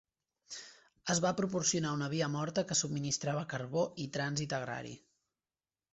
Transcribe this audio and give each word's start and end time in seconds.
Es 1.13 1.21
va 1.25 1.33
proporcionar 1.41 1.91
una 1.99 2.09
via 2.15 2.31
morta 2.37 2.65
que 2.71 2.77
subministrava 2.79 3.47
carbó 3.55 3.87
i 4.07 4.11
trànsit 4.17 4.57
agrari. 4.63 4.99